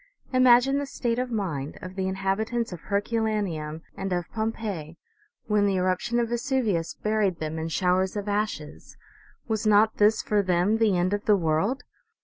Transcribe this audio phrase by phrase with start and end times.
[0.33, 4.97] Imagine the state of mind of the inhabitants of Herculaneum and of Pompeii
[5.45, 8.97] when the eruption of Vesuvius buried them in showers of ashes!
[9.47, 11.83] Was not this for them the end of the world